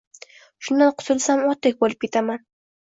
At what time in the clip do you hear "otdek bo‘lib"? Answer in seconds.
1.53-2.05